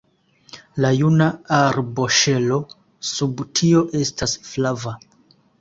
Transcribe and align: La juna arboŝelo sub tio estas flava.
La 0.85 0.89
juna 0.99 1.27
arboŝelo 1.57 2.59
sub 3.13 3.47
tio 3.61 3.85
estas 4.03 4.37
flava. 4.49 4.99